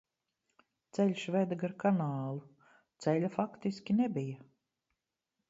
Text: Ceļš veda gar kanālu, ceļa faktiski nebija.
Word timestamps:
Ceļš 0.97 1.25
veda 1.35 1.57
gar 1.63 1.75
kanālu, 1.83 2.41
ceļa 3.07 3.31
faktiski 3.37 3.99
nebija. 4.01 4.43